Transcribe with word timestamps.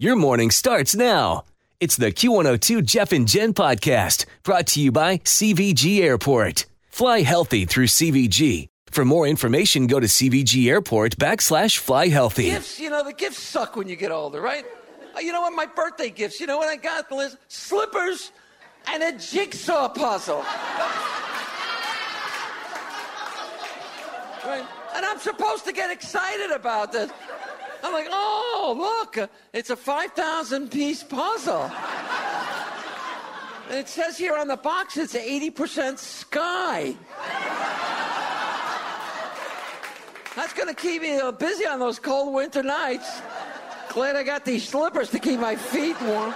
Your 0.00 0.14
morning 0.14 0.52
starts 0.52 0.94
now. 0.94 1.44
It's 1.80 1.96
the 1.96 2.12
Q102 2.12 2.84
Jeff 2.84 3.10
and 3.10 3.26
Jen 3.26 3.52
podcast 3.52 4.26
brought 4.44 4.68
to 4.68 4.80
you 4.80 4.92
by 4.92 5.18
CVG 5.18 6.00
Airport. 6.02 6.66
Fly 6.88 7.22
healthy 7.22 7.64
through 7.64 7.86
CVG. 7.88 8.68
For 8.92 9.04
more 9.04 9.26
information, 9.26 9.88
go 9.88 9.98
to 9.98 10.06
CVG 10.06 10.68
Airport 10.68 11.16
backslash 11.16 11.78
fly 11.78 12.06
healthy. 12.08 12.44
Gifts, 12.44 12.78
you 12.78 12.90
know, 12.90 13.02
the 13.02 13.12
gifts 13.12 13.40
suck 13.40 13.74
when 13.74 13.88
you 13.88 13.96
get 13.96 14.12
older, 14.12 14.40
right? 14.40 14.64
Uh, 15.16 15.20
You 15.20 15.32
know 15.32 15.40
what? 15.40 15.52
My 15.54 15.66
birthday 15.66 16.10
gifts, 16.10 16.38
you 16.38 16.46
know 16.46 16.58
what 16.58 16.68
I 16.68 16.76
got? 16.76 17.10
Liz? 17.10 17.36
Slippers 17.48 18.30
and 18.86 19.02
a 19.02 19.10
jigsaw 19.18 19.88
puzzle. 19.88 20.44
right? 24.44 24.64
And 24.94 25.04
I'm 25.04 25.18
supposed 25.18 25.64
to 25.64 25.72
get 25.72 25.90
excited 25.90 26.52
about 26.52 26.92
this. 26.92 27.10
I'm 27.82 27.92
like, 27.92 28.08
oh, 28.10 28.74
look, 28.76 29.30
it's 29.52 29.70
a 29.70 29.76
5,000 29.76 30.70
piece 30.70 31.02
puzzle. 31.02 31.70
It 33.70 33.88
says 33.88 34.16
here 34.16 34.36
on 34.36 34.48
the 34.48 34.56
box 34.56 34.96
it's 34.96 35.14
80% 35.14 35.98
sky. 35.98 36.96
That's 40.34 40.54
going 40.54 40.68
to 40.68 40.74
keep 40.74 41.02
me 41.02 41.20
busy 41.38 41.66
on 41.66 41.78
those 41.78 41.98
cold 41.98 42.32
winter 42.32 42.62
nights. 42.62 43.20
Glad 43.90 44.16
I 44.16 44.22
got 44.22 44.44
these 44.44 44.66
slippers 44.66 45.10
to 45.10 45.18
keep 45.18 45.40
my 45.40 45.56
feet 45.56 46.00
warm. 46.02 46.34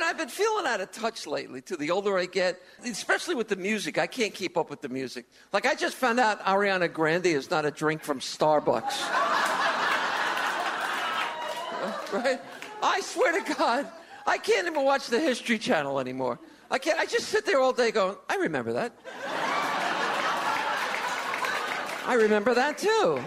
You 0.00 0.06
know, 0.06 0.10
I've 0.12 0.16
been 0.16 0.28
feeling 0.28 0.64
out 0.64 0.80
of 0.80 0.90
touch 0.92 1.26
lately, 1.26 1.60
too. 1.60 1.76
The 1.76 1.90
older 1.90 2.16
I 2.16 2.24
get, 2.24 2.58
especially 2.86 3.34
with 3.34 3.48
the 3.48 3.56
music, 3.56 3.98
I 3.98 4.06
can't 4.06 4.32
keep 4.32 4.56
up 4.56 4.70
with 4.70 4.80
the 4.80 4.88
music. 4.88 5.26
Like, 5.52 5.66
I 5.66 5.74
just 5.74 5.94
found 5.94 6.18
out 6.18 6.42
Ariana 6.46 6.90
Grande 6.90 7.26
is 7.26 7.50
not 7.50 7.66
a 7.66 7.70
drink 7.70 8.02
from 8.02 8.18
Starbucks. 8.18 8.80
right? 12.14 12.40
I 12.82 13.02
swear 13.02 13.42
to 13.42 13.54
God, 13.54 13.92
I 14.26 14.38
can't 14.38 14.66
even 14.66 14.86
watch 14.86 15.08
the 15.08 15.20
History 15.20 15.58
Channel 15.58 16.00
anymore. 16.00 16.38
I 16.70 16.78
can't, 16.78 16.98
I 16.98 17.04
just 17.04 17.28
sit 17.28 17.44
there 17.44 17.60
all 17.60 17.74
day 17.74 17.90
going, 17.90 18.16
I 18.26 18.36
remember 18.36 18.72
that. 18.72 18.94
I 22.06 22.14
remember 22.14 22.54
that 22.54 22.78
too. 22.78 23.22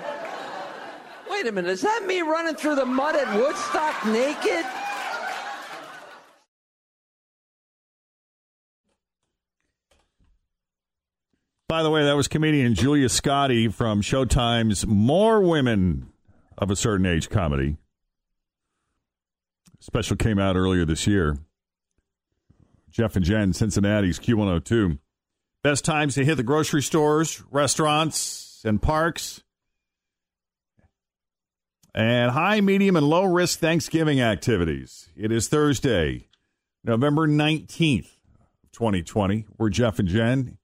Wait 1.29 1.45
a 1.45 1.51
minute, 1.51 1.69
is 1.69 1.81
that 1.81 2.03
me 2.07 2.21
running 2.21 2.55
through 2.55 2.73
the 2.73 2.85
mud 2.85 3.15
at 3.15 3.31
Woodstock 3.37 4.07
naked? 4.07 4.65
By 11.69 11.81
the 11.81 11.89
way, 11.89 12.03
that 12.03 12.15
was 12.15 12.27
comedian 12.27 12.75
Julia 12.75 13.07
Scotti 13.07 13.73
from 13.73 14.01
Showtime's 14.01 14.85
More 14.85 15.41
Women 15.41 16.11
of 16.57 16.69
a 16.69 16.75
Certain 16.75 17.05
Age 17.05 17.29
comedy. 17.29 17.77
Special 19.79 20.15
came 20.15 20.39
out 20.39 20.55
earlier 20.55 20.85
this 20.85 21.07
year. 21.07 21.37
Jeff 22.91 23.15
and 23.15 23.25
Jen, 23.25 23.53
Cincinnati's 23.53 24.19
Q102. 24.19 24.99
Best 25.63 25.85
times 25.85 26.15
to 26.15 26.25
hit 26.25 26.35
the 26.35 26.43
grocery 26.43 26.81
stores, 26.81 27.41
restaurants, 27.49 28.61
and 28.65 28.81
parks. 28.81 29.41
And 31.95 32.31
high, 32.31 32.59
medium, 32.61 32.95
and 32.95 33.07
low 33.07 33.23
risk 33.23 33.59
Thanksgiving 33.59 34.19
activities. 34.19 35.09
It 35.15 35.31
is 35.31 35.47
Thursday, 35.47 36.27
November 36.83 37.27
19th, 37.27 38.09
2020. 38.73 39.45
We're 39.57 39.69
Jeff 39.69 39.99
and 39.99 40.07
Jen. 40.07 40.57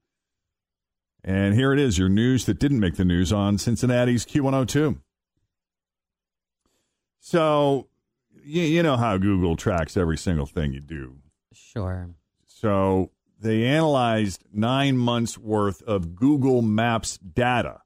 And 1.23 1.53
here 1.53 1.73
it 1.73 1.79
is, 1.79 1.97
your 1.97 2.09
news 2.09 2.45
that 2.45 2.59
didn't 2.59 2.79
make 2.79 2.95
the 2.95 3.05
news 3.05 3.33
on 3.33 3.57
Cincinnati's 3.57 4.25
Q102. 4.25 4.99
So, 7.19 7.87
you, 8.43 8.63
you 8.63 8.83
know 8.83 8.97
how 8.97 9.17
Google 9.17 9.55
tracks 9.55 9.97
every 9.97 10.17
single 10.17 10.45
thing 10.45 10.73
you 10.73 10.79
do. 10.79 11.17
Sure. 11.53 12.09
So, 12.47 13.11
they 13.39 13.65
analyzed 13.65 14.43
nine 14.53 14.97
months 14.97 15.37
worth 15.37 15.81
of 15.83 16.15
Google 16.15 16.61
Maps 16.61 17.17
data 17.17 17.81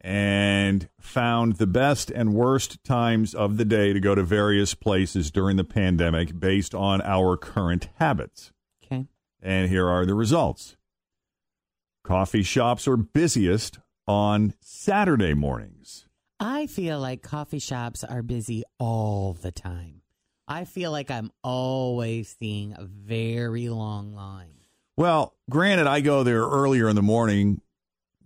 and 0.00 0.88
found 0.98 1.56
the 1.56 1.66
best 1.66 2.10
and 2.10 2.32
worst 2.32 2.82
times 2.84 3.34
of 3.34 3.58
the 3.58 3.64
day 3.64 3.92
to 3.92 4.00
go 4.00 4.14
to 4.14 4.22
various 4.22 4.74
places 4.74 5.30
during 5.30 5.56
the 5.56 5.64
pandemic 5.64 6.38
based 6.38 6.74
on 6.74 7.02
our 7.02 7.36
current 7.36 7.88
habits. 7.96 8.52
Okay. 8.82 9.06
And 9.42 9.68
here 9.68 9.88
are 9.88 10.06
the 10.06 10.14
results. 10.14 10.76
Coffee 12.10 12.42
shops 12.42 12.88
are 12.88 12.96
busiest 12.96 13.78
on 14.08 14.52
Saturday 14.60 15.32
mornings. 15.32 16.06
I 16.40 16.66
feel 16.66 16.98
like 16.98 17.22
coffee 17.22 17.60
shops 17.60 18.02
are 18.02 18.20
busy 18.20 18.64
all 18.80 19.34
the 19.34 19.52
time. 19.52 20.02
I 20.48 20.64
feel 20.64 20.90
like 20.90 21.08
I'm 21.12 21.30
always 21.44 22.34
seeing 22.36 22.72
a 22.76 22.82
very 22.82 23.68
long 23.68 24.12
line. 24.16 24.56
Well, 24.96 25.36
granted, 25.48 25.86
I 25.86 26.00
go 26.00 26.24
there 26.24 26.42
earlier 26.42 26.88
in 26.88 26.96
the 26.96 27.00
morning, 27.00 27.60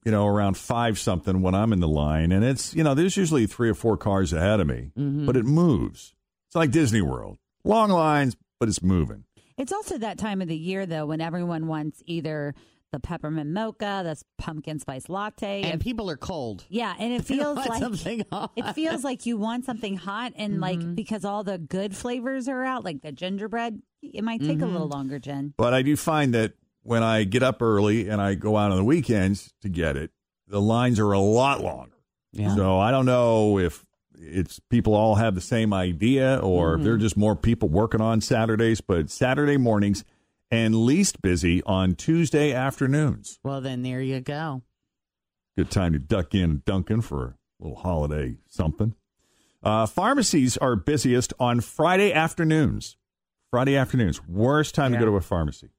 you 0.02 0.12
know, 0.12 0.26
around 0.28 0.56
five 0.56 0.98
something 0.98 1.42
when 1.42 1.54
I'm 1.54 1.70
in 1.74 1.80
the 1.80 1.86
line, 1.86 2.32
and 2.32 2.42
it's, 2.42 2.74
you 2.74 2.84
know, 2.84 2.94
there's 2.94 3.18
usually 3.18 3.46
three 3.46 3.68
or 3.68 3.74
four 3.74 3.98
cars 3.98 4.32
ahead 4.32 4.60
of 4.60 4.66
me, 4.66 4.92
Mhm. 4.96 5.26
but 5.26 5.36
it 5.36 5.44
moves. 5.44 6.14
It's 6.48 6.54
like 6.56 6.70
Disney 6.70 7.02
World. 7.02 7.36
Long 7.64 7.90
lines, 7.90 8.34
but 8.58 8.70
it's 8.70 8.82
moving. 8.82 9.24
It's 9.58 9.72
also 9.72 9.98
that 9.98 10.16
time 10.16 10.40
of 10.40 10.48
the 10.48 10.56
year, 10.56 10.86
though, 10.86 11.04
when 11.04 11.20
everyone 11.20 11.66
wants 11.66 12.02
either 12.06 12.54
the 12.94 13.00
peppermint 13.00 13.50
mocha, 13.50 14.03
the 14.05 14.16
pumpkin 14.38 14.78
spice 14.78 15.09
latte. 15.09 15.62
And 15.62 15.75
If- 15.75 15.81
people 15.81 16.09
are 16.10 16.16
cold. 16.16 16.65
yeah, 16.69 16.94
and 16.99 17.12
it 17.12 17.25
feels 17.32 17.56
like 17.56 17.81
something 17.81 18.25
hot. 18.31 18.53
it 18.56 18.72
feels 18.75 19.03
like 19.03 19.27
you 19.27 19.37
want 19.37 19.65
something 19.65 19.97
hot, 19.97 20.32
and 20.37 20.55
Mm-hmm. 20.55 20.62
like 20.62 20.94
because 20.94 21.25
all 21.25 21.43
the 21.44 21.59
good 21.59 21.97
flavors 21.97 22.49
are 22.49 22.62
out, 22.65 22.84
like 22.84 23.03
the 23.03 23.12
gingerbread, 23.12 23.81
it 24.03 24.22
might 24.22 24.41
take 24.41 24.59
a 24.59 24.62
Mm-hmm. 24.62 24.72
little 24.72 24.88
longer, 24.88 25.19
Jen. 25.19 25.55
But 25.56 25.75
I 25.75 25.82
do 25.82 25.97
find 25.97 26.32
that 26.34 26.53
when 26.82 27.03
I 27.03 27.25
get 27.25 27.43
up 27.43 27.60
early 27.62 28.09
and 28.09 28.21
I 28.21 28.34
go 28.34 28.56
out 28.56 28.71
on 28.71 28.77
the 28.77 28.84
weekends 28.84 29.53
to 29.62 29.69
get 29.69 29.97
it, 29.97 30.11
the 30.47 30.61
lines 30.61 31.00
are 31.00 31.12
a 31.12 31.19
lot 31.19 31.62
longer. 31.62 31.97
Yeah. 32.32 32.55
So 32.55 32.78
I 32.78 32.91
don't 32.91 33.06
know 33.06 33.59
if 33.59 33.84
it's 34.16 34.61
people 34.71 34.94
all 34.94 35.15
have 35.16 35.34
the 35.34 35.41
same 35.41 35.72
idea 35.72 36.38
or 36.43 36.75
if 36.76 36.82
there 36.82 36.93
are 36.93 36.99
just 36.99 37.17
more 37.17 37.35
people 37.35 37.69
working 37.69 38.00
on 38.00 38.20
Saturdays, 38.20 38.81
but 38.81 39.11
Saturday 39.11 39.56
mornings 39.56 40.05
and 40.54 40.74
least 40.86 41.20
busy 41.20 41.62
on 41.64 41.96
Tuesday 41.96 42.52
afternoons. 42.52 43.40
Well, 43.42 43.60
then 43.60 43.82
there 43.82 44.00
you 44.00 44.20
go. 44.20 44.62
Good 45.56 45.70
time 45.70 45.92
to 45.94 45.98
duck 45.98 46.34
in 46.34 46.42
and 46.42 46.64
Dunkin' 46.64 47.00
for 47.00 47.36
a 47.60 47.64
little 47.64 47.76
holiday 47.78 48.36
something. 48.48 48.94
Uh, 49.62 49.86
pharmacies 49.86 50.56
are 50.58 50.76
busiest 50.76 51.32
on 51.40 51.60
Friday 51.60 52.12
afternoons. 52.12 52.96
Friday 53.50 53.76
afternoons, 53.76 54.26
worst 54.26 54.74
time 54.74 54.92
to 54.92 54.98
go 54.98 55.04
to 55.06 55.16
a 55.16 55.20
pharmacy. 55.20 55.70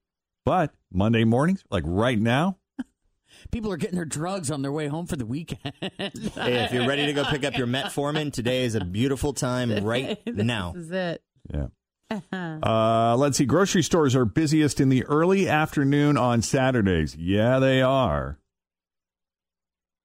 But 0.45 0.73
Monday 0.91 1.23
mornings, 1.23 1.63
like 1.69 1.83
right 1.85 2.19
now, 2.19 2.57
People 3.51 3.71
are 3.71 3.77
getting 3.77 3.95
their 3.95 4.05
drugs 4.05 4.49
on 4.49 4.61
their 4.61 4.71
way 4.71 4.87
home 4.87 5.05
for 5.07 5.15
the 5.15 5.25
weekend. 5.25 5.73
Hey, 5.81 6.63
if 6.63 6.73
you're 6.73 6.87
ready 6.87 7.05
to 7.05 7.13
go 7.13 7.23
pick 7.25 7.43
up 7.43 7.57
your 7.57 7.67
metformin, 7.67 8.31
today 8.31 8.63
is 8.65 8.75
a 8.75 8.83
beautiful 8.83 9.33
time 9.33 9.83
right 9.85 10.19
now. 10.27 10.71
This 10.73 10.85
is 10.85 10.91
it. 10.91 11.23
yeah. 11.53 11.67
Uh, 12.11 13.15
let's 13.17 13.37
see. 13.37 13.45
Grocery 13.45 13.83
stores 13.83 14.15
are 14.15 14.25
busiest 14.25 14.79
in 14.79 14.89
the 14.89 15.03
early 15.05 15.47
afternoon 15.49 16.17
on 16.17 16.41
Saturdays. 16.41 17.15
Yeah, 17.15 17.59
they 17.59 17.81
are. 17.81 18.39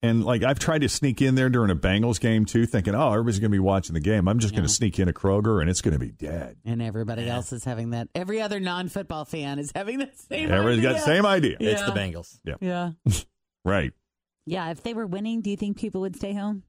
And 0.03 0.25
like 0.25 0.43
I've 0.43 0.59
tried 0.59 0.81
to 0.81 0.89
sneak 0.89 1.21
in 1.21 1.35
there 1.35 1.51
during 1.51 1.71
a 1.71 1.77
Bengals 1.77 2.19
game 2.19 2.47
too, 2.47 2.65
thinking, 2.65 2.95
oh, 2.95 3.11
everybody's 3.13 3.39
going 3.39 3.51
to 3.51 3.55
be 3.55 3.59
watching 3.59 3.93
the 3.93 4.01
game. 4.01 4.29
I'm 4.29 4.39
just 4.39 4.55
going 4.55 4.63
to 4.67 4.73
sneak 4.73 4.99
in 4.99 5.09
a 5.09 5.13
Kroger 5.13 5.61
and 5.61 5.69
it's 5.69 5.83
going 5.83 5.93
to 5.93 5.99
be 5.99 6.11
dead. 6.11 6.57
And 6.65 6.81
everybody 6.81 7.29
else 7.29 7.53
is 7.53 7.65
having 7.65 7.91
that. 7.91 8.09
Every 8.15 8.41
other 8.41 8.61
non-football 8.61 9.27
fan 9.27 9.59
is 9.59 9.73
having 9.75 9.99
the 9.99 10.09
same. 10.31 10.51
Everybody's 10.51 10.83
got 10.83 10.95
the 10.95 11.01
same 11.01 11.27
idea. 11.27 11.59
It's 11.61 11.83
the 11.83 11.93
Bengals. 11.93 12.39
Yeah. 12.45 12.55
Yeah. 12.61 12.91
Right. 13.63 13.93
Yeah, 14.47 14.71
if 14.71 14.83
they 14.83 14.95
were 14.95 15.07
winning, 15.07 15.43
do 15.43 15.51
you 15.51 15.57
think 15.59 15.77
people 15.77 16.01
would 16.01 16.17
stay 16.17 16.33
home? 16.33 16.63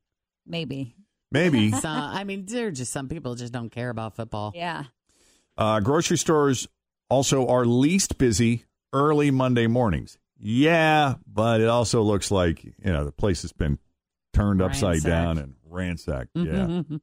Maybe. 0.46 0.94
Maybe. 1.32 1.72
So, 1.72 1.88
I 1.88 2.26
mean, 2.26 2.46
there 2.48 2.68
are 2.68 2.72
just 2.72 2.92
some 2.92 3.08
people 3.08 3.36
just 3.36 3.54
don't 3.54 3.70
care 3.70 3.90
about 3.90 4.18
football. 4.18 4.52
Yeah. 4.54 4.84
Uh, 5.62 5.80
grocery 5.80 6.18
stores 6.18 6.68
also 7.10 7.48
are 7.48 7.66
least 7.66 8.18
busy 8.18 8.66
early 8.94 9.30
Monday 9.32 9.68
mornings. 9.68 10.18
Yeah, 10.40 11.16
but 11.28 11.62
it 11.62 11.68
also 11.68 12.02
looks 12.02 12.32
like 12.32 12.64
you 12.64 12.74
know 12.86 13.06
the 13.06 13.12
place 13.12 13.44
has 13.44 13.52
been 13.54 13.78
turned 14.34 14.62
upside 14.62 15.04
Ransacked. 15.04 15.06
down 15.06 15.38
and 15.38 15.54
ransacked. 15.70 16.30
Yeah, 16.34 16.44
Mhm. 16.66 17.02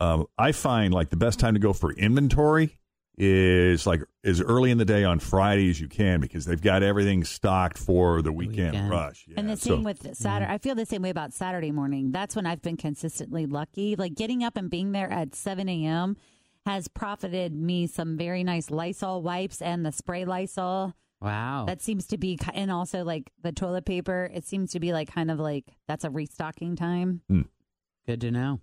um, 0.00 0.26
I 0.36 0.52
find 0.52 0.92
like 0.92 1.10
the 1.10 1.16
best 1.16 1.38
time 1.40 1.54
to 1.54 1.60
go 1.60 1.72
for 1.72 1.92
inventory 1.92 2.78
is 3.20 3.84
like 3.86 4.00
as 4.24 4.40
early 4.40 4.70
in 4.70 4.78
the 4.78 4.84
day 4.84 5.02
on 5.04 5.18
Friday 5.18 5.68
as 5.70 5.80
you 5.80 5.88
can 5.88 6.20
because 6.20 6.44
they've 6.44 6.60
got 6.60 6.82
everything 6.84 7.24
stocked 7.24 7.76
for 7.78 8.22
the 8.22 8.30
weekend, 8.32 8.72
Weekend. 8.72 8.90
rush. 8.90 9.24
Yeah, 9.26 9.34
and 9.38 9.48
the 9.50 9.56
so- 9.56 9.70
same 9.76 9.82
with 9.84 10.14
Saturday. 10.16 10.52
I 10.52 10.58
feel 10.58 10.74
the 10.76 10.86
same 10.86 11.02
way 11.02 11.10
about 11.10 11.32
Saturday 11.32 11.72
morning. 11.72 12.12
That's 12.12 12.36
when 12.36 12.46
I've 12.46 12.62
been 12.62 12.76
consistently 12.76 13.46
lucky. 13.46 13.96
Like 13.96 14.14
getting 14.14 14.44
up 14.44 14.56
and 14.56 14.68
being 14.70 14.92
there 14.92 15.10
at 15.10 15.34
7 15.34 15.68
a.m. 15.68 16.16
has 16.68 16.86
profited 16.86 17.54
me 17.54 17.86
some 17.86 18.18
very 18.18 18.44
nice 18.44 18.70
Lysol 18.70 19.22
wipes 19.22 19.62
and 19.62 19.86
the 19.86 19.90
spray 19.90 20.26
Lysol. 20.26 20.92
Wow. 21.18 21.64
That 21.66 21.80
seems 21.80 22.06
to 22.08 22.18
be, 22.18 22.38
and 22.52 22.70
also 22.70 23.04
like 23.04 23.30
the 23.42 23.52
toilet 23.52 23.86
paper. 23.86 24.30
It 24.34 24.46
seems 24.46 24.72
to 24.72 24.80
be 24.80 24.92
like 24.92 25.10
kind 25.10 25.30
of 25.30 25.40
like 25.40 25.64
that's 25.86 26.04
a 26.04 26.10
restocking 26.10 26.76
time. 26.76 27.22
Hmm. 27.28 27.40
Good 28.06 28.20
to 28.20 28.30
know. 28.30 28.60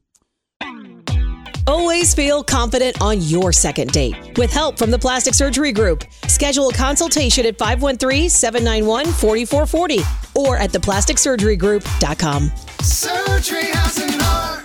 Always 1.68 2.14
feel 2.14 2.44
confident 2.44 3.02
on 3.02 3.22
your 3.22 3.52
second 3.52 3.92
date. 3.92 4.38
With 4.38 4.54
help 4.54 4.78
from 4.78 4.92
the 4.92 5.00
Plastic 5.00 5.34
Surgery 5.34 5.72
Group, 5.72 6.04
schedule 6.28 6.70
a 6.70 6.74
consultation 6.74 7.44
at 7.48 7.58
513-791-4440 7.58 10.36
or 10.36 10.58
at 10.58 10.70
theplasticsurgerygroup.com. 10.70 12.52
Surgery 12.82 13.64
has 13.64 13.98
an 13.98 14.22
art. 14.22 14.65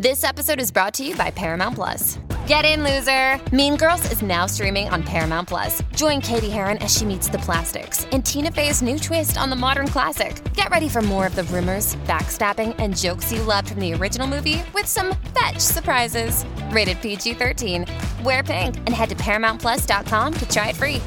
This 0.00 0.22
episode 0.22 0.60
is 0.60 0.70
brought 0.70 0.94
to 0.94 1.04
you 1.04 1.16
by 1.16 1.32
Paramount 1.32 1.74
Plus. 1.74 2.20
Get 2.46 2.64
in, 2.64 2.84
loser! 2.84 3.40
Mean 3.52 3.76
Girls 3.76 4.12
is 4.12 4.22
now 4.22 4.46
streaming 4.46 4.88
on 4.90 5.02
Paramount 5.02 5.48
Plus. 5.48 5.82
Join 5.96 6.20
Cady 6.20 6.48
Heron 6.48 6.78
as 6.78 6.94
she 6.96 7.04
meets 7.04 7.28
the 7.28 7.38
plastics 7.38 8.04
in 8.12 8.22
Tina 8.22 8.52
Fey's 8.52 8.80
new 8.80 8.96
twist 8.96 9.36
on 9.36 9.50
the 9.50 9.56
modern 9.56 9.88
classic. 9.88 10.40
Get 10.54 10.70
ready 10.70 10.88
for 10.88 11.02
more 11.02 11.26
of 11.26 11.34
the 11.34 11.42
rumors, 11.42 11.96
backstabbing, 12.06 12.76
and 12.78 12.96
jokes 12.96 13.32
you 13.32 13.42
loved 13.42 13.70
from 13.70 13.80
the 13.80 13.92
original 13.92 14.28
movie 14.28 14.62
with 14.72 14.86
some 14.86 15.16
fetch 15.36 15.58
surprises. 15.58 16.44
Rated 16.70 17.02
PG 17.02 17.34
13. 17.34 17.84
Wear 18.22 18.44
pink 18.44 18.76
and 18.76 18.90
head 18.90 19.08
to 19.08 19.16
ParamountPlus.com 19.16 20.32
to 20.32 20.48
try 20.48 20.68
it 20.68 20.76
free. 20.76 21.02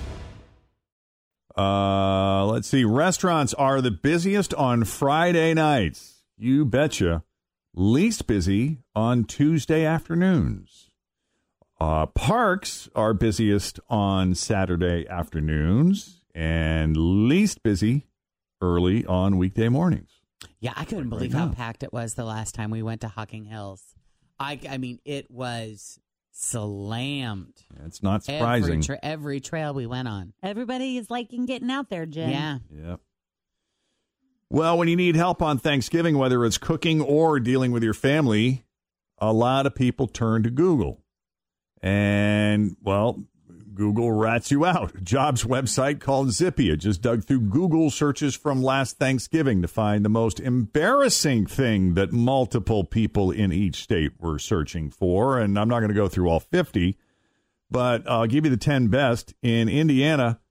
Uh, 1.57 2.45
let's 2.45 2.67
see. 2.67 2.83
Restaurants 2.83 3.53
are 3.53 3.79
the 3.79 3.91
busiest 3.91 4.53
on 4.55 4.83
Friday 4.83 5.53
nights. 5.53 6.23
You 6.37 6.65
betcha. 6.65 7.23
Least 7.73 8.27
busy 8.27 8.79
on 8.93 9.23
Tuesday 9.23 9.85
afternoons. 9.85 10.89
Uh, 11.79 12.05
parks 12.05 12.89
are 12.95 13.13
busiest 13.13 13.79
on 13.89 14.35
Saturday 14.35 15.07
afternoons 15.07 16.21
and 16.35 16.95
least 16.97 17.63
busy 17.63 18.07
early 18.61 19.05
on 19.05 19.37
weekday 19.37 19.69
mornings. 19.69 20.11
Yeah, 20.59 20.73
I 20.75 20.83
couldn't 20.85 21.09
Like 21.09 21.19
believe 21.19 21.33
right 21.33 21.39
how 21.39 21.53
packed 21.53 21.83
it 21.83 21.93
was 21.93 22.13
the 22.13 22.25
last 22.25 22.53
time 22.55 22.71
we 22.71 22.83
went 22.83 23.01
to 23.01 23.07
Hocking 23.07 23.45
Hills. 23.45 23.81
I, 24.39 24.59
I 24.69 24.77
mean, 24.77 24.99
it 25.05 25.31
was 25.31 25.97
slammed. 26.31 27.63
It's 27.85 28.03
not 28.03 28.23
surprising. 28.23 28.73
Every, 28.73 28.83
tra- 28.83 28.99
every 29.01 29.39
trail 29.39 29.73
we 29.73 29.85
went 29.85 30.07
on. 30.07 30.33
Everybody 30.43 30.97
is 30.97 31.09
liking 31.09 31.45
getting 31.45 31.71
out 31.71 31.89
there, 31.89 32.05
Jen. 32.05 32.29
Yeah. 32.29 32.57
Yep. 32.89 32.99
Well, 34.53 34.77
when 34.77 34.89
you 34.89 34.97
need 34.97 35.15
help 35.15 35.41
on 35.41 35.59
Thanksgiving, 35.59 36.17
whether 36.17 36.43
it's 36.43 36.57
cooking 36.57 36.99
or 36.99 37.39
dealing 37.39 37.71
with 37.71 37.83
your 37.83 37.93
family, 37.93 38.65
a 39.17 39.31
lot 39.31 39.65
of 39.65 39.73
people 39.75 40.07
turn 40.07 40.43
to 40.43 40.49
Google. 40.49 40.99
And, 41.81 42.75
well, 42.83 43.23
Google 43.73 44.11
rats 44.11 44.51
you 44.51 44.65
out. 44.65 45.03
Jobs 45.03 45.45
website 45.45 46.01
called 46.01 46.31
Zippia 46.31 46.77
just 46.77 47.01
dug 47.01 47.23
through 47.23 47.43
Google 47.43 47.89
searches 47.89 48.35
from 48.35 48.61
last 48.61 48.97
Thanksgiving 48.97 49.61
to 49.61 49.69
find 49.69 50.03
the 50.03 50.09
most 50.09 50.41
embarrassing 50.41 51.45
thing 51.45 51.93
that 51.93 52.11
multiple 52.11 52.83
people 52.83 53.31
in 53.31 53.53
each 53.53 53.81
state 53.81 54.19
were 54.19 54.37
searching 54.37 54.89
for. 54.89 55.39
And 55.39 55.57
I'm 55.57 55.69
not 55.69 55.79
going 55.79 55.91
to 55.91 55.95
go 55.95 56.09
through 56.09 56.27
all 56.27 56.41
50, 56.41 56.97
but 57.69 58.05
I'll 58.05 58.27
give 58.27 58.43
you 58.43 58.51
the 58.51 58.57
10 58.57 58.89
best. 58.89 59.33
In 59.41 59.69
Indiana, 59.69 60.41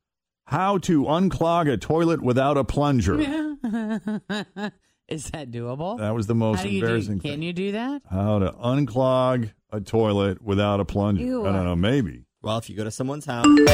how 0.47 0.79
to 0.79 1.05
unclog 1.05 1.71
a 1.71 1.77
toilet 1.77 2.23
without 2.23 2.57
a 2.57 2.65
plunger. 2.65 3.50
Is 5.09 5.25
that 5.31 5.51
doable? 5.51 5.99
That 5.99 6.15
was 6.15 6.27
the 6.29 6.35
most 6.35 6.59
How 6.59 6.63
do 6.65 6.69
you 6.71 6.81
do- 6.81 6.87
embarrassing 6.87 7.21
Can 7.21 7.43
you 7.43 7.53
do 7.53 7.73
that? 7.73 8.03
How 8.11 8.39
to 8.39 8.53
unclog 8.53 9.51
a 9.73 9.81
toilet 9.81 10.41
without 10.43 10.79
a 10.81 10.85
plunger. 10.85 11.23
Ew. 11.23 11.47
I 11.47 11.53
don't 11.53 11.65
know, 11.65 11.77
maybe. 11.77 12.25
Well, 12.43 12.59
if 12.59 12.71
you 12.71 12.77
go 12.77 12.85
to 12.85 12.91
someone's 12.91 13.27
house, 13.27 13.47
your 13.47 13.67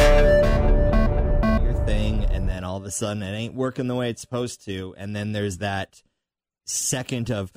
thing, 1.86 2.24
and 2.24 2.48
then 2.48 2.64
all 2.64 2.76
of 2.76 2.84
a 2.84 2.90
sudden 2.90 3.22
it 3.22 3.32
ain't 3.32 3.54
working 3.54 3.86
the 3.86 3.94
way 3.94 4.10
it's 4.10 4.20
supposed 4.20 4.64
to, 4.64 4.94
and 4.98 5.14
then 5.14 5.32
there's 5.32 5.58
that 5.58 6.02
second 6.64 7.30
of, 7.30 7.52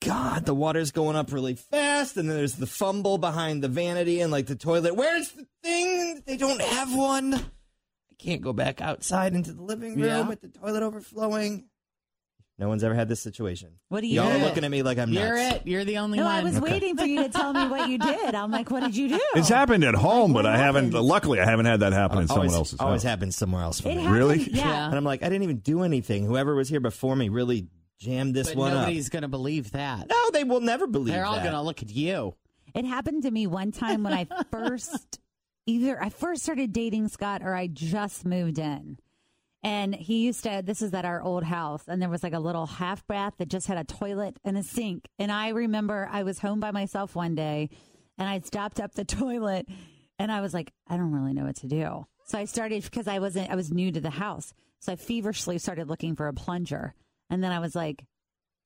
God, 0.00 0.44
the 0.44 0.54
water's 0.54 0.90
going 0.90 1.16
up 1.16 1.32
really 1.32 1.54
fast, 1.54 2.16
and 2.16 2.28
then 2.28 2.36
there's 2.36 2.56
the 2.56 2.66
fumble 2.66 3.16
behind 3.16 3.62
the 3.62 3.68
vanity 3.68 4.20
and 4.20 4.30
like 4.30 4.46
the 4.46 4.56
toilet. 4.56 4.96
Where's 4.96 5.30
the 5.30 5.46
thing? 5.62 6.22
They 6.26 6.36
don't 6.36 6.60
have 6.60 6.94
one. 6.94 7.40
I 8.14 8.22
can't 8.22 8.42
go 8.42 8.52
back 8.52 8.80
outside 8.80 9.34
into 9.34 9.52
the 9.52 9.62
living 9.62 9.96
room 9.96 10.04
Yeah. 10.04 10.28
with 10.28 10.40
the 10.40 10.48
toilet 10.48 10.82
overflowing. 10.82 11.64
No 12.56 12.68
one's 12.68 12.84
ever 12.84 12.94
had 12.94 13.08
this 13.08 13.20
situation. 13.20 13.70
What 13.88 14.02
do 14.02 14.06
you 14.06 14.20
Y'all 14.20 14.30
are 14.30 14.38
do? 14.38 14.44
looking 14.44 14.62
at 14.62 14.70
me 14.70 14.84
like 14.84 14.96
I'm 14.98 15.12
You're 15.12 15.34
nuts. 15.34 15.56
it. 15.56 15.66
You're 15.66 15.84
the 15.84 15.98
only 15.98 16.18
one. 16.18 16.24
No, 16.26 16.30
one. 16.32 16.40
I 16.40 16.44
was 16.44 16.60
waiting 16.60 16.96
for 16.96 17.04
you 17.04 17.24
to 17.24 17.28
tell 17.28 17.52
me 17.52 17.66
what 17.66 17.88
you 17.90 17.98
did. 17.98 18.32
I'm 18.36 18.52
like, 18.52 18.70
what 18.70 18.84
did 18.84 18.96
you 18.96 19.08
do? 19.08 19.20
It's 19.34 19.48
happened 19.48 19.82
at 19.82 19.96
home, 19.96 20.32
What 20.32 20.42
but 20.44 20.52
I 20.52 20.56
haven't. 20.56 20.92
happened? 20.92 21.04
Luckily, 21.04 21.40
I 21.40 21.44
haven't 21.46 21.66
had 21.66 21.80
that 21.80 21.92
happen 21.92 22.18
in 22.18 22.28
someone 22.28 22.46
always, 22.46 22.54
else's 22.56 22.78
always 22.80 23.02
house. 23.02 23.10
happens 23.10 23.34
somewhere 23.36 23.62
else 23.64 23.80
for 23.80 23.88
It 23.88 23.96
me. 23.96 24.02
happened- 24.02 24.16
Really? 24.18 24.38
Yeah. 24.52 24.86
And 24.86 24.94
I'm 24.94 25.02
like, 25.02 25.24
I 25.24 25.28
didn't 25.28 25.42
even 25.42 25.56
do 25.58 25.82
anything. 25.82 26.24
Whoever 26.26 26.54
was 26.54 26.68
here 26.68 26.78
before 26.78 27.16
me 27.16 27.28
really 27.28 27.66
jammed 27.98 28.34
this 28.34 28.50
But 28.50 28.56
one 28.56 28.70
up. 28.72 28.78
nobody's 28.82 29.08
going 29.08 29.22
to 29.22 29.28
believe 29.28 29.72
that. 29.72 30.08
No, 30.08 30.30
they 30.32 30.44
will 30.44 30.60
never 30.60 30.86
believe 30.86 31.08
that 31.08 31.14
They're 31.18 31.26
all 31.26 31.34
that. 31.34 31.42
going 31.42 31.54
to 31.56 31.62
look 31.62 31.82
at 31.82 31.90
you. 31.90 32.36
It 32.72 32.84
happened 32.84 33.24
to 33.24 33.30
me 33.32 33.48
one 33.48 33.72
time 33.72 34.04
when 34.04 34.12
I 34.12 34.26
first 34.52 35.18
either 35.66 36.02
I 36.02 36.08
first 36.10 36.42
started 36.42 36.72
dating 36.72 37.08
Scott 37.08 37.42
or 37.42 37.54
I 37.54 37.66
just 37.66 38.24
moved 38.24 38.58
in. 38.58 38.98
And 39.62 39.94
he 39.94 40.24
used 40.24 40.42
to 40.42 40.62
this 40.64 40.82
is 40.82 40.92
at 40.92 41.06
our 41.06 41.22
old 41.22 41.44
house 41.44 41.84
and 41.88 42.00
there 42.00 42.10
was 42.10 42.22
like 42.22 42.34
a 42.34 42.38
little 42.38 42.66
half 42.66 43.06
bath 43.06 43.34
that 43.38 43.48
just 43.48 43.66
had 43.66 43.78
a 43.78 43.84
toilet 43.84 44.38
and 44.44 44.58
a 44.58 44.62
sink. 44.62 45.08
And 45.18 45.32
I 45.32 45.48
remember 45.48 46.08
I 46.12 46.22
was 46.22 46.38
home 46.38 46.60
by 46.60 46.70
myself 46.70 47.14
one 47.14 47.34
day 47.34 47.70
and 48.18 48.28
I 48.28 48.40
stopped 48.40 48.78
up 48.78 48.94
the 48.94 49.04
toilet 49.06 49.66
and 50.18 50.30
I 50.30 50.42
was 50.42 50.52
like, 50.52 50.72
I 50.86 50.96
don't 50.96 51.12
really 51.12 51.32
know 51.32 51.44
what 51.44 51.56
to 51.56 51.66
do. 51.66 52.06
So 52.26 52.38
I 52.38 52.44
started 52.44 52.84
because 52.84 53.08
I 53.08 53.18
wasn't 53.18 53.50
I 53.50 53.54
was 53.54 53.72
new 53.72 53.90
to 53.90 54.00
the 54.00 54.10
house. 54.10 54.52
So 54.80 54.92
I 54.92 54.96
feverishly 54.96 55.56
started 55.58 55.88
looking 55.88 56.14
for 56.14 56.28
a 56.28 56.34
plunger. 56.34 56.94
And 57.30 57.42
then 57.42 57.52
I 57.52 57.58
was 57.58 57.74
like, 57.74 58.04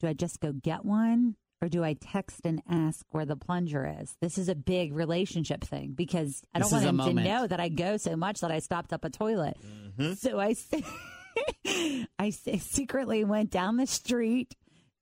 do 0.01 0.09
I 0.09 0.15
just 0.15 0.41
go 0.41 0.53
get 0.53 0.85
one 0.85 1.37
or 1.61 1.69
do 1.69 1.83
I 1.83 1.95
text 1.95 2.41
and 2.45 2.63
ask 2.69 3.05
where 3.11 3.25
the 3.25 3.37
plunger 3.37 3.93
is? 4.01 4.15
This 4.21 4.39
is 4.39 4.49
a 4.49 4.55
big 4.55 4.95
relationship 4.95 5.63
thing 5.65 5.93
because 5.97 6.43
I 6.55 6.61
don't 6.61 6.71
want 6.71 6.85
him 6.85 6.99
to 6.99 7.23
know 7.25 7.47
that 7.47 7.61
I 7.61 7.69
go 7.69 7.97
so 7.97 8.17
much 8.17 8.41
that 8.41 8.51
I 8.51 8.61
stopped 8.61 8.93
up 8.93 9.05
a 9.05 9.11
toilet. 9.11 9.57
So 10.19 10.39
I, 10.39 10.55
I 12.19 12.31
secretly 12.31 13.25
went 13.25 13.51
down 13.51 13.77
the 13.77 13.87
street 13.87 14.55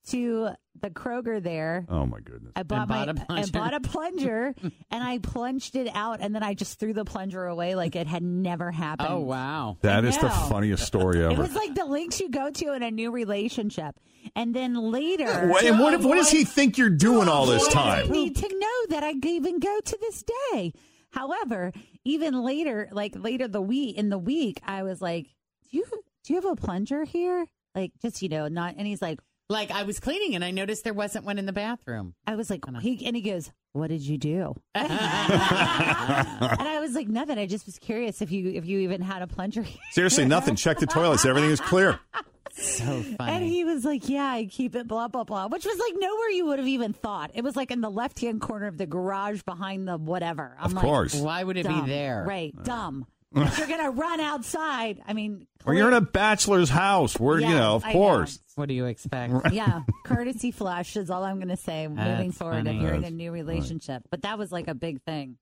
to 0.07 0.51
the 0.81 0.91
Kroger 0.91 1.43
there. 1.43 1.87
Oh 1.89 2.07
my 2.07 2.21
goodness! 2.21 2.53
I 2.55 2.63
bought, 2.63 2.89
bought 2.89 3.07
my 3.07 3.13
a 3.13 3.15
plunger. 3.15 3.43
I 3.43 3.59
bought 3.59 3.75
a 3.75 3.81
plunger 3.81 4.55
and 4.91 5.05
I 5.05 5.19
plunged 5.19 5.77
it 5.77 5.89
out 5.95 6.21
and 6.21 6.35
then 6.35 6.43
I 6.43 6.55
just 6.55 6.79
threw 6.79 6.93
the 6.93 7.05
plunger 7.05 7.47
away 7.47 7.75
like 7.75 7.97
it 7.97 8.07
had 8.07 8.23
never 8.23 8.71
happened. 8.71 9.09
Oh, 9.11 9.21
wow. 9.21 9.79
That 9.83 10.05
is 10.05 10.17
the 10.19 10.29
know. 10.29 10.49
funniest 10.49 10.85
story 10.85 11.25
ever. 11.25 11.33
It 11.33 11.39
was 11.39 11.55
like 11.55 11.75
the 11.75 11.85
links 11.85 12.21
you 12.21 12.31
go 12.31 12.51
to 12.51 12.73
in 12.75 12.83
a 12.83 12.91
new 12.91 13.11
relationship. 13.11 13.97
And 14.35 14.55
then 14.55 14.75
later 14.75 15.51
Wait, 15.53 15.65
and 15.67 15.79
what, 15.79 15.95
if- 15.95 16.05
what 16.05 16.17
does 16.17 16.31
he 16.31 16.45
think 16.45 16.79
you're 16.79 16.91
doing 16.91 17.29
all 17.29 17.47
this 17.47 17.67
time? 17.69 18.01
doesn't 18.01 18.13
need 18.13 18.37
to 18.37 18.49
know 18.49 18.87
that 18.97 19.05
I 19.05 19.13
even 19.25 19.61
go 19.61 19.81
to 19.81 19.99
this 20.01 20.25
day. 20.53 20.73
However, 21.11 21.73
even 22.05 22.43
later, 22.43 22.89
like 22.93 23.15
later 23.17 23.49
the 23.49 23.61
week 23.61 23.97
in 23.97 24.09
the 24.09 24.19
week, 24.19 24.61
I 24.65 24.83
was 24.83 25.01
like, 25.01 25.29
"Do 25.71 25.79
you 25.79 25.85
do 26.25 26.33
you 26.33 26.35
have 26.35 26.45
a 26.45 26.57
plunger 26.57 27.05
here?" 27.05 27.47
Like 27.75 27.93
just 28.03 28.21
you 28.21 28.29
know, 28.29 28.49
not. 28.49 28.75
And 28.77 28.87
he's 28.87 29.01
like, 29.01 29.21
Like 29.49 29.71
I 29.71 29.85
was 29.85 30.01
cleaning 30.01 30.35
and 30.35 30.45
I 30.45 30.51
noticed 30.51 30.83
there 30.83 30.93
wasn't 30.93 31.25
one 31.25 31.39
in 31.39 31.47
the 31.47 31.53
bathroom. 31.53 32.15
I 32.27 32.35
was 32.35 32.51
like, 32.51 32.65
he 32.81 33.07
and 33.07 33.15
he 33.15 33.23
goes, 33.23 33.53
"What 33.75 33.89
did 33.89 34.03
you 34.03 34.19
do?" 34.19 34.55
and 34.75 34.89
I 34.91 36.79
was 36.81 36.95
like, 36.95 37.07
"Nothing. 37.09 37.39
I 37.39 37.47
just 37.47 37.65
was 37.67 37.79
curious 37.79 38.21
if 38.23 38.33
you 38.33 38.51
if 38.51 38.67
you 38.67 38.81
even 38.81 39.01
had 39.03 39.23
a 39.23 39.27
plunger." 39.29 39.65
Seriously, 39.93 40.25
nothing. 40.25 40.57
Check 40.57 40.79
the 40.79 40.87
toilets. 40.87 41.25
Everything 41.25 41.51
is 41.51 41.61
clear. 41.61 42.01
so 42.55 42.85
funny. 42.85 43.17
And 43.21 43.45
he 43.45 43.63
was 43.65 43.85
like, 43.85 44.09
"Yeah, 44.09 44.25
I 44.27 44.47
keep 44.47 44.75
it." 44.75 44.89
Blah 44.89 45.09
blah 45.09 45.23
blah, 45.25 45.47
which 45.47 45.65
was 45.65 45.79
like 45.79 45.95
nowhere 45.97 46.31
you 46.31 46.47
would 46.47 46.59
have 46.59 46.69
even 46.69 46.93
thought. 46.93 47.31
It 47.35 47.45
was 47.45 47.55
like 47.55 47.71
in 47.71 47.81
the 47.81 47.91
left 47.91 48.19
hand 48.21 48.41
corner 48.41 48.67
of 48.67 48.79
the 48.79 48.87
garage 48.87 49.43
behind 49.43 49.87
the 49.87 49.97
whatever. 49.97 50.57
I'm 50.59 50.67
Of 50.67 50.73
like, 50.75 50.85
course. 50.85 51.15
Why 51.15 51.45
would 51.45 51.57
it 51.57 51.69
be 51.69 51.81
there? 51.83 52.25
Right, 52.27 52.53
dumb. 52.65 53.07
If 53.37 53.59
you're 53.59 53.69
gonna 53.69 53.91
run 53.91 54.21
outside, 54.21 55.01
I 55.07 55.13
mean, 55.13 55.47
Or 55.65 55.75
you're 55.75 55.89
in 55.89 55.95
a 55.95 56.01
bachelor's 56.01 56.71
house 56.71 57.19
where, 57.21 57.39
you 57.39 57.47
Yes, 57.47 57.55
know, 57.55 57.75
of 57.77 57.85
I 57.85 57.93
course. 57.93 58.39
What 58.55 58.69
do 58.69 58.75
you 58.75 58.87
expect? 58.87 59.53
yeah, 59.53 59.83
courtesy 60.05 60.51
flush 60.51 60.97
is 60.97 61.11
all 61.11 61.23
I'm 61.25 61.37
going 61.37 61.49
to 61.49 61.57
say 61.59 61.87
moving 61.89 62.33
forward 62.33 62.65
funny. 62.65 62.77
if 62.77 62.83
you're 62.83 62.95
in 62.95 63.05
a 63.05 63.11
new 63.11 63.31
relationship. 63.31 64.03
But 64.11 64.23
that 64.23 64.39
was 64.39 64.51
like 64.51 64.67
a 64.69 64.75
big 64.75 65.03
thing. 65.03 65.37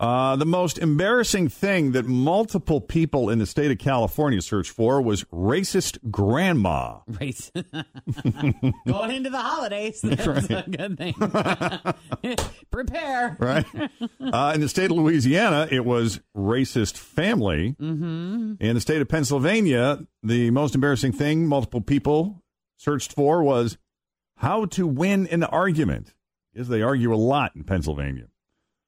Uh, 0.00 0.34
the 0.34 0.44
most 0.44 0.76
embarrassing 0.78 1.48
thing 1.48 1.92
that 1.92 2.04
multiple 2.04 2.80
people 2.80 3.30
in 3.30 3.38
the 3.38 3.46
state 3.46 3.70
of 3.70 3.78
California 3.78 4.42
searched 4.42 4.72
for 4.72 5.00
was 5.00 5.22
racist 5.24 5.98
grandma. 6.10 6.98
Right. 7.20 7.50
Going 8.86 9.10
into 9.12 9.30
the 9.30 9.38
holidays, 9.38 10.00
that's 10.02 10.26
a 10.26 10.64
good 10.68 10.98
thing. 10.98 11.14
Prepare. 12.70 13.36
Right? 13.38 13.64
uh, 14.20 14.52
in 14.54 14.60
the 14.60 14.68
state 14.68 14.90
of 14.90 14.96
Louisiana, 14.96 15.68
it 15.70 15.84
was 15.84 16.20
racist 16.36 16.96
family. 16.96 17.76
Mm-hmm. 17.80 18.54
In 18.58 18.74
the 18.74 18.80
state 18.80 19.00
of 19.00 19.08
Pennsylvania, 19.08 20.00
the 20.22 20.50
most 20.50 20.74
embarrassing 20.74 21.12
thing 21.12 21.46
multiple 21.46 21.80
people 21.80 22.42
searched 22.78 23.12
for 23.12 23.42
was 23.44 23.78
how 24.38 24.64
to 24.66 24.86
win 24.88 25.28
an 25.28 25.44
argument. 25.44 26.14
Because 26.52 26.68
they 26.68 26.82
argue 26.82 27.12
a 27.12 27.16
lot 27.16 27.52
in 27.56 27.64
Pennsylvania. 27.64 28.26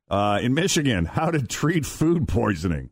Uh, 0.09 0.39
in 0.41 0.55
Michigan, 0.55 1.05
how 1.05 1.31
to 1.31 1.43
treat 1.45 1.85
food 1.85 2.29
poisoning. 2.29 2.91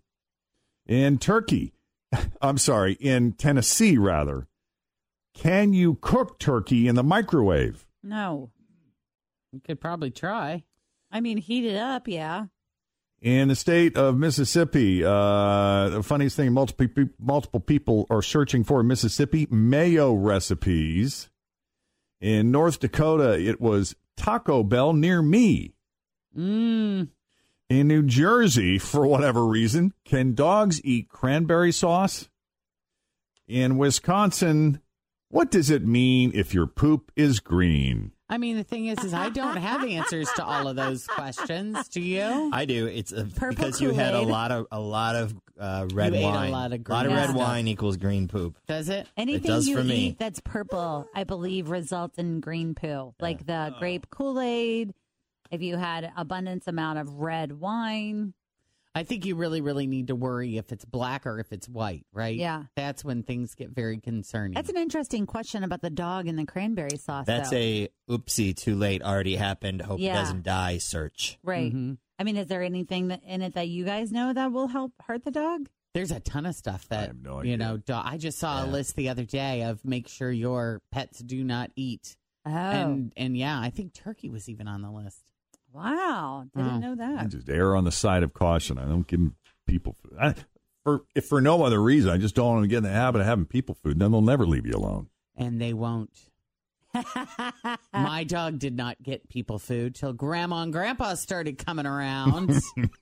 In 0.86 1.18
Turkey, 1.18 1.72
I'm 2.42 2.58
sorry, 2.58 2.94
in 2.94 3.32
Tennessee, 3.32 3.96
rather, 3.96 4.48
can 5.34 5.72
you 5.72 5.98
cook 6.00 6.38
turkey 6.38 6.88
in 6.88 6.94
the 6.94 7.02
microwave? 7.04 7.86
No, 8.02 8.50
You 9.52 9.60
could 9.60 9.80
probably 9.80 10.10
try. 10.10 10.64
I 11.10 11.20
mean 11.20 11.38
heat 11.38 11.64
it 11.64 11.76
up, 11.76 12.08
yeah. 12.08 12.46
In 13.22 13.48
the 13.48 13.54
state 13.56 13.96
of 13.96 14.18
Mississippi, 14.18 15.02
uh, 15.02 15.88
the 15.88 16.02
funniest 16.02 16.36
thing 16.36 16.52
multiple, 16.52 16.88
pe- 16.88 17.08
multiple 17.18 17.60
people 17.60 18.06
are 18.10 18.20
searching 18.20 18.64
for 18.64 18.80
in 18.80 18.86
Mississippi 18.88 19.46
mayo 19.50 20.12
recipes. 20.12 21.30
In 22.20 22.50
North 22.50 22.80
Dakota, 22.80 23.38
it 23.40 23.60
was 23.60 23.96
Taco 24.16 24.62
Bell 24.62 24.92
near 24.92 25.22
me. 25.22 25.74
Mm. 26.36 27.08
In 27.68 27.88
New 27.88 28.02
Jersey, 28.02 28.78
for 28.78 29.06
whatever 29.06 29.46
reason, 29.46 29.92
can 30.04 30.34
dogs 30.34 30.80
eat 30.84 31.08
cranberry 31.08 31.72
sauce? 31.72 32.28
In 33.48 33.78
Wisconsin, 33.78 34.80
what 35.28 35.50
does 35.50 35.70
it 35.70 35.86
mean 35.86 36.30
if 36.34 36.54
your 36.54 36.66
poop 36.66 37.10
is 37.16 37.40
green? 37.40 38.12
I 38.28 38.38
mean, 38.38 38.56
the 38.56 38.64
thing 38.64 38.86
is, 38.86 39.02
is 39.04 39.12
I 39.12 39.28
don't 39.28 39.56
have 39.58 39.84
answers 39.84 40.28
to 40.36 40.44
all 40.44 40.66
of 40.66 40.76
those 40.76 41.06
questions. 41.06 41.88
Do 41.88 42.00
you? 42.00 42.50
I 42.52 42.64
do. 42.64 42.86
It's 42.86 43.12
a, 43.12 43.24
Purple 43.24 43.56
because 43.56 43.80
you 43.80 43.90
had 43.92 44.14
a 44.14 44.22
lot 44.22 44.50
of 44.50 44.66
a 44.72 44.80
lot 44.80 45.14
of 45.14 45.34
uh, 45.60 45.86
red 45.92 46.14
You 46.14 46.20
ate 46.20 46.24
a 46.24 46.50
lot 46.50 46.72
of 46.72 46.82
green 46.82 46.96
a 46.96 47.00
lot 47.00 47.06
of 47.06 47.12
red 47.12 47.24
stuff. 47.24 47.36
wine 47.36 47.68
equals 47.68 47.96
green 47.98 48.26
poop. 48.28 48.56
Does 48.66 48.88
it? 48.88 49.06
Anything 49.16 49.50
does 49.50 49.68
you 49.68 49.76
for 49.76 49.84
me. 49.84 50.08
eat 50.08 50.18
that's 50.18 50.40
purple, 50.40 51.06
I 51.14 51.24
believe, 51.24 51.68
results 51.68 52.18
in 52.18 52.40
green 52.40 52.74
poo, 52.74 53.14
like 53.20 53.46
the 53.46 53.74
grape 53.78 54.08
Kool 54.10 54.40
Aid. 54.40 54.94
If 55.54 55.62
you 55.62 55.76
had 55.76 56.12
abundance 56.16 56.66
amount 56.66 56.98
of 56.98 57.08
red 57.14 57.52
wine, 57.52 58.34
I 58.96 59.02
think 59.02 59.24
you 59.24 59.34
really, 59.36 59.60
really 59.60 59.86
need 59.86 60.06
to 60.08 60.14
worry 60.14 60.56
if 60.56 60.70
it's 60.70 60.84
black 60.84 61.26
or 61.26 61.38
if 61.40 61.52
it's 61.52 61.68
white, 61.68 62.06
right? 62.12 62.36
Yeah. 62.36 62.64
That's 62.76 63.04
when 63.04 63.22
things 63.24 63.54
get 63.54 63.70
very 63.70 63.98
concerning. 63.98 64.54
that's 64.54 64.68
an 64.68 64.76
interesting 64.76 65.26
question 65.26 65.64
about 65.64 65.80
the 65.80 65.90
dog 65.90 66.28
and 66.28 66.38
the 66.38 66.46
cranberry 66.46 66.96
sauce. 66.96 67.26
That's 67.26 67.50
though. 67.50 67.56
a 67.56 67.88
oopsie, 68.08 68.54
too 68.56 68.76
late, 68.76 69.02
already 69.02 69.34
happened. 69.36 69.82
Hope 69.82 69.98
Yeah. 70.00 70.12
it 70.12 70.14
doesn't 70.22 70.42
die. 70.44 70.78
Search. 70.78 71.38
right. 71.42 71.72
Mhm. 71.74 71.98
I 72.18 72.22
mean, 72.24 72.36
is 72.36 72.46
there 72.46 72.62
anything 72.62 73.08
that, 73.08 73.22
in 73.24 73.42
it 73.42 73.54
that 73.54 73.66
you 73.68 73.84
guys 73.84 74.12
know 74.12 74.32
that 74.32 74.52
will 74.52 74.68
help 74.68 74.92
hurt 75.02 75.24
the 75.24 75.32
dog? 75.32 75.68
There's 75.94 76.12
a 76.12 76.20
ton 76.20 76.46
of 76.46 76.54
stuff 76.54 76.88
that 76.88 77.08
have 77.08 77.20
no 77.22 77.42
you 77.42 77.56
know. 77.56 77.76
do- 77.76 77.92
I 77.94 78.18
just 78.18 78.38
saw 78.38 78.64
a 78.64 78.66
list 78.66 78.94
the 78.96 79.08
other 79.08 79.24
day 79.24 79.62
of 79.62 79.84
make 79.84 80.06
sure 80.08 80.30
your 80.30 80.82
pets 80.92 81.18
do 81.20 81.42
not 81.42 81.70
eat, 81.76 82.16
Oh, 82.46 82.50
and 82.50 83.12
and 83.16 83.36
yeah, 83.36 83.58
I 83.60 83.70
think 83.70 83.92
turkey 83.94 84.28
was 84.28 84.48
even 84.48 84.68
on 84.68 84.82
the 84.82 84.90
list. 84.90 85.24
Wow! 85.74 86.44
Didn't 86.54 86.70
Oh. 86.70 86.78
know 86.78 86.92
I 86.92 86.94
that. 87.22 87.28
just 87.28 87.48
err 87.50 87.74
on 87.76 87.84
the 87.84 87.92
side 87.92 88.22
of 88.22 88.32
caution. 88.32 88.78
I 88.78 88.84
don't 88.86 89.06
give 89.06 89.32
people 89.66 89.96
food. 90.02 90.16
I, 90.20 90.34
for, 90.84 91.02
if 91.14 91.26
for 91.26 91.40
no 91.40 91.62
other 91.64 91.82
reason, 91.82 92.10
I 92.10 92.16
just 92.18 92.34
don't 92.34 92.46
want 92.54 92.62
to 92.64 92.68
get 92.68 92.78
in 92.78 92.82
the 92.84 92.90
habit 92.90 93.20
of 93.20 93.26
having 93.26 93.46
people 93.46 93.74
food. 93.74 93.98
Then 93.98 94.12
they'll 94.12 94.20
never 94.22 94.46
leave 94.46 94.66
you 94.66 94.74
alone. 94.74 95.08
And 95.36 95.60
they 95.60 95.72
won't. 95.72 96.10
My 97.92 98.22
dog 98.24 98.58
did 98.60 98.76
not 98.76 99.02
get 99.02 99.28
people 99.28 99.58
food 99.58 99.94
till 99.96 100.12
Grandma 100.12 100.62
and 100.62 100.72
Grandpa 100.72 101.14
started 101.14 101.58
coming 101.58 101.86
around. 101.86 102.58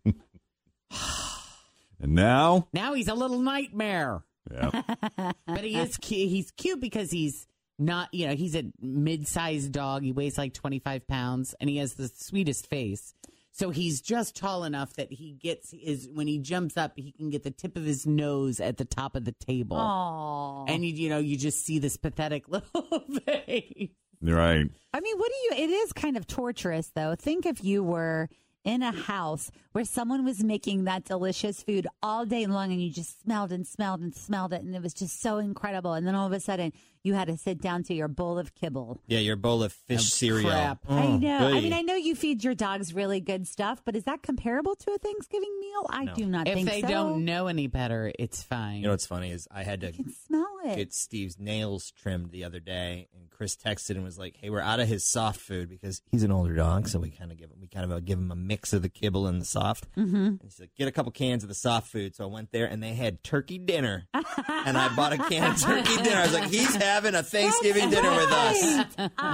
And 2.01 2.15
now, 2.17 2.67
now 2.73 2.95
he's 2.95 3.07
a 3.07 3.15
little 3.15 3.39
nightmare. 3.39 4.25
yeah. 4.53 4.83
but 5.47 5.63
he 5.63 5.79
is 5.79 5.97
cute. 5.99 6.29
He's 6.31 6.51
cute 6.51 6.81
because 6.81 7.13
he's 7.13 7.47
not, 7.85 8.13
you 8.13 8.27
know, 8.27 8.35
he's 8.35 8.55
a 8.55 8.65
mid-sized 8.81 9.73
dog. 9.73 10.03
He 10.03 10.13
weighs 10.13 10.39
like 10.39 10.55
25 10.55 11.07
pounds 11.07 11.55
and 11.61 11.69
he 11.69 11.79
has 11.79 11.95
the 11.95 12.09
sweetest 12.09 12.69
face. 12.69 13.15
So 13.55 13.69
he's 13.69 14.01
just 14.01 14.35
tall 14.35 14.65
enough 14.65 14.95
that 14.95 15.13
he 15.13 15.33
gets 15.35 15.75
is 15.75 16.09
when 16.11 16.27
he 16.27 16.39
jumps 16.39 16.77
up, 16.79 16.93
he 16.97 17.13
can 17.13 17.29
get 17.29 17.43
the 17.43 17.51
tip 17.51 17.77
of 17.77 17.85
his 17.85 18.07
nose 18.07 18.61
at 18.61 18.79
the 18.79 18.87
top 18.87 19.15
of 19.15 19.27
the 19.27 19.33
table. 19.33 19.77
Oh, 19.77 20.65
And 20.67 20.85
you, 20.85 20.95
you 20.95 21.09
know, 21.11 21.19
you 21.19 21.37
just 21.37 21.65
see 21.65 21.79
this 21.79 21.99
pathetic 21.99 22.49
little 22.49 23.05
face. 23.27 23.91
right. 24.23 24.67
I 24.95 25.01
mean, 25.01 25.19
what 25.19 25.31
do 25.31 25.57
you? 25.57 25.65
It 25.65 25.71
is 25.71 25.93
kind 25.93 26.17
of 26.17 26.27
torturous, 26.27 26.91
though. 26.95 27.15
Think 27.15 27.45
if 27.45 27.63
you 27.63 27.83
were 27.83 28.31
in 28.65 28.83
a 28.83 28.93
house 28.93 29.51
where 29.73 29.85
someone 29.85 30.25
was 30.25 30.43
making 30.45 30.85
that 30.85 31.05
delicious 31.05 31.63
food 31.63 31.87
all 32.03 32.25
day 32.25 32.47
long, 32.47 32.71
and 32.73 32.83
you 32.83 32.91
just 32.91 33.23
smelled 33.23 33.51
and 33.53 33.67
smelled 33.67 34.01
and 34.01 34.15
smelled 34.15 34.53
it, 34.53 34.63
and 34.63 34.75
it 34.75 34.83
was 34.83 34.95
just 34.95 35.21
so 35.21 35.39
incredible. 35.39 35.95
And 35.95 36.07
then 36.07 36.15
all 36.15 36.27
of 36.27 36.33
a 36.33 36.41
sudden, 36.41 36.73
you 37.03 37.15
had 37.15 37.27
to 37.27 37.37
sit 37.37 37.61
down 37.61 37.83
to 37.85 37.95
your 37.95 38.07
bowl 38.07 38.39
of 38.39 38.55
kibble. 38.55 39.01
Yeah, 39.09 39.19
your 39.19 39.35
bowl 39.35 39.65
of 39.65 39.73
fish 39.73 40.05
cereal. 40.13 40.51
crap. 40.51 40.79
I 40.89 40.93
Mm, 41.07 41.21
know. 41.23 41.49
I 41.49 41.61
mean, 41.61 41.73
I 41.73 41.81
know 41.83 41.97
you 41.97 42.15
feed 42.15 42.45
your 42.45 42.55
dogs 42.55 42.95
really 42.95 43.21
good 43.21 43.49
stuff, 43.49 43.83
but 43.85 43.97
is 43.97 44.05
that 44.05 44.23
comparable 44.23 44.77
to 44.77 44.93
a 44.93 44.99
Thanksgiving 44.99 45.59
meal? 45.61 45.87
I 45.91 46.07
do 46.07 46.27
not 46.27 46.47
If 46.47 46.55
think 46.55 46.69
they 46.69 46.81
so. 46.83 46.87
don't 46.87 47.25
know 47.25 47.49
any 47.49 47.67
better, 47.67 48.13
it's 48.19 48.43
fine. 48.45 48.77
You 48.77 48.83
know 48.85 48.91
what's 48.91 49.07
funny 49.07 49.33
is 49.33 49.49
I 49.51 49.65
had 49.65 49.81
to 49.81 49.89
you 49.89 49.93
can 50.05 50.13
smell 50.13 50.47
it. 50.65 50.77
get 50.77 50.93
Steve's 50.95 51.39
nails 51.41 51.91
trimmed 51.91 52.31
the 52.31 52.45
other 52.45 52.61
day, 52.61 53.09
and 53.17 53.22
Chris 53.37 53.57
texted 53.57 53.91
and 53.97 54.05
was 54.05 54.19
like, 54.19 54.37
"Hey, 54.37 54.51
we're 54.51 54.61
out 54.61 54.79
of 54.81 54.87
his 54.89 55.05
soft 55.11 55.41
food 55.41 55.69
because 55.69 56.01
he's 56.13 56.23
an 56.23 56.31
older 56.31 56.55
dog, 56.55 56.87
so 56.89 56.99
we 57.01 57.11
kind 57.11 57.33
of 57.33 57.39
give 57.39 57.51
him 57.51 57.57
we 57.61 57.67
kind 57.67 57.91
of 57.91 58.05
give 58.05 58.19
him 58.19 58.31
a 58.31 58.37
mix 58.37 58.73
of 58.73 58.83
the 58.83 58.89
kibble 58.89 59.27
and 59.27 59.41
the 59.41 59.45
soft." 59.45 59.87
Mm-hmm. 59.97 60.15
And 60.17 60.41
he's 60.43 60.61
like, 60.61 60.71
"Get 60.77 60.87
a 60.89 60.93
couple 60.93 61.11
cans 61.13 61.43
of 61.43 61.49
the 61.49 61.55
soft 61.55 61.89
food." 61.91 62.15
So 62.15 62.25
I 62.25 62.27
went 62.29 62.53
there, 62.53 62.67
and 62.67 62.83
they 62.83 62.95
had 62.95 63.23
turkey 63.25 63.59
dinner, 63.59 64.05
and 64.13 64.77
I 64.79 64.95
bought 64.95 65.13
a 65.13 65.19
can 65.19 65.51
of 65.53 65.61
turkey 65.61 65.97
dinner. 66.03 66.17
I 66.17 66.23
was 66.23 66.35
like, 66.35 66.51
"He's 66.51 66.75
having 66.77 67.15
a 67.15 67.23
Thanksgiving 67.23 67.91
dinner 67.91 68.11
with 68.11 68.31
us." 68.31 68.87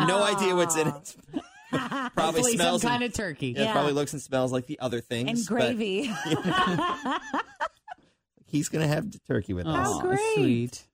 No 0.08 0.22
idea 0.22 0.54
what's 0.56 0.76
in 0.76 0.88
it. 0.88 1.16
probably 1.70 2.12
Hopefully 2.16 2.52
smells 2.54 2.80
some 2.82 2.90
and- 2.92 3.00
kind 3.00 3.10
of 3.10 3.14
turkey. 3.14 3.48
Yeah, 3.48 3.60
it 3.60 3.64
Yeah. 3.66 3.72
probably 3.72 3.92
looks 3.92 4.14
and 4.14 4.22
smells 4.22 4.52
like 4.52 4.66
the 4.66 4.80
other 4.80 5.00
things. 5.02 5.28
and 5.28 5.58
but 5.58 5.76
gravy. 5.76 6.10
He's 8.46 8.68
gonna 8.70 8.86
have 8.88 9.06
turkey 9.26 9.52
with 9.52 9.66
us. 9.66 9.86
Aw, 9.88 10.00
great. 10.00 10.18
Sweet. 10.34 10.84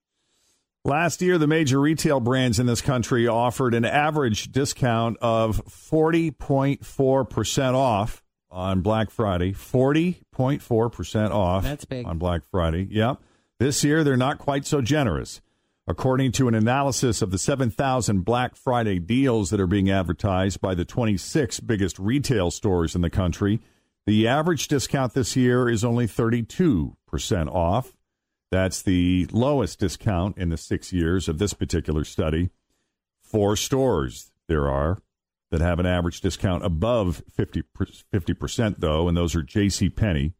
Last 0.87 1.23
year, 1.23 1.39
the 1.39 1.47
major 1.47 1.81
retail 1.81 2.21
brands 2.21 2.59
in 2.59 2.67
this 2.67 2.83
country 2.83 3.27
offered 3.27 3.73
an 3.73 3.87
average 3.87 4.53
discount 4.53 5.17
of 5.23 5.65
40.4% 5.65 7.75
off 7.75 8.23
on 8.51 8.83
Black 8.83 9.11
Friday. 9.11 9.53
40.4% 9.53 11.31
off. 11.31 11.63
That's 11.63 11.87
big. 11.87 12.07
On 12.07 12.19
Black 12.19 12.43
Friday. 12.51 12.87
Yep. 12.91 13.19
This 13.59 13.83
year, 13.83 14.05
they're 14.05 14.19
not 14.19 14.39
quite 14.39 14.67
so 14.67 14.83
generous. 14.83 15.41
According 15.87 16.33
to 16.33 16.49
an 16.49 16.55
analysis 16.55 17.23
of 17.23 17.31
the 17.31 17.39
7,000 17.39 18.23
Black 18.23 18.55
Friday 18.55 18.99
deals 18.99 19.49
that 19.49 19.61
are 19.61 19.67
being 19.67 19.91
advertised 19.91 20.61
by 20.61 20.75
the 20.75 20.85
26 20.85 21.61
biggest 21.61 21.99
retail 21.99 22.51
stores 22.51 22.95
in 22.95 23.01
the 23.01 23.09
country, 23.09 23.63
the 24.05 24.29
average 24.29 24.69
discount 24.69 25.15
this 25.15 25.35
year 25.35 25.67
is 25.67 25.83
only 25.83 26.07
32% 26.07 26.93
off. 27.49 27.97
That's 28.55 28.83
the 28.83 29.27
lowest 29.33 29.81
discount 29.81 30.39
in 30.39 30.51
the 30.51 30.57
six 30.57 30.93
years 30.93 31.29
of 31.29 31.39
this 31.39 31.55
particular 31.55 32.05
study. 32.05 32.51
Four 33.21 33.57
stores 33.57 34.31
there 34.47 34.69
are 34.71 35.03
that 35.51 35.61
have 35.61 35.81
an 35.81 35.87
average 35.87 36.21
discount 36.21 36.65
above 36.65 37.25
50 37.35 37.63
percent, 38.35 38.79
though, 38.79 39.09
and 39.09 39.17
those 39.17 39.35
are 39.35 39.43
J.C. 39.43 39.89
Penney, 39.89 40.35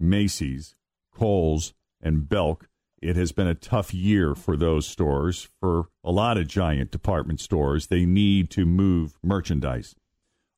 Macy's, 0.00 0.76
Kohl's, 1.12 1.74
and 2.00 2.26
Belk. 2.26 2.70
It 3.02 3.16
has 3.16 3.32
been 3.32 3.46
a 3.46 3.54
tough 3.54 3.92
year 3.92 4.34
for 4.34 4.56
those 4.56 4.86
stores. 4.86 5.50
For 5.60 5.90
a 6.02 6.10
lot 6.10 6.38
of 6.38 6.48
giant 6.48 6.90
department 6.90 7.38
stores, 7.38 7.88
they 7.88 8.06
need 8.06 8.48
to 8.52 8.64
move 8.64 9.18
merchandise. 9.22 9.94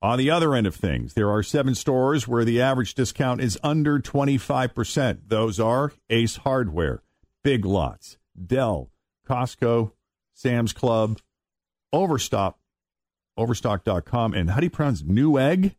On 0.03 0.19
the 0.19 0.31
other 0.31 0.55
end 0.55 0.67
of 0.67 0.75
things, 0.75 1.13
there 1.13 1.29
are 1.29 1.43
seven 1.43 1.75
stores 1.75 2.27
where 2.27 2.45
the 2.45 2.61
average 2.61 2.95
discount 2.95 3.43
is 3.43 3.59
under 3.63 3.99
25%. 3.99 5.19
Those 5.29 5.61
are 5.61 5.93
Ace 6.09 6.37
Hardware, 6.37 7.03
Big 7.45 7.67
Lots, 7.67 8.17
Dell, 8.47 8.91
Costco, 9.29 9.93
Sam's 10.33 10.73
Club, 10.73 11.19
Overstock, 11.93 12.59
Overstock.com, 13.37 14.33
and 14.33 14.51
how 14.51 14.61
do 14.61 14.65
you 14.67 14.71
pronounce 14.71 15.03
Newegg? 15.03 15.75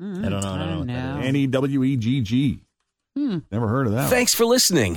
Mm, 0.00 0.24
I 0.24 0.28
don't 0.28 0.30
know. 0.30 0.48
I 0.48 0.58
don't 0.58 0.68
know. 0.70 0.78
what 0.78 0.86
that 0.86 1.20
is. 1.20 1.26
N 1.26 1.36
E 1.36 1.46
W 1.48 1.84
E 1.84 1.96
G 1.96 2.20
G. 2.20 2.64
Hmm. 3.16 3.38
Never 3.50 3.66
heard 3.66 3.86
of 3.88 3.92
that. 3.94 4.08
Thanks 4.10 4.32
for 4.32 4.44
listening 4.44 4.96